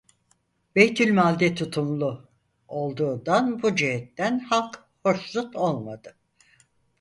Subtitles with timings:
[0.75, 2.29] Beytülmal'de tutumlu
[2.67, 6.15] olduğundan bu cihetten halk hoşnut olmadı.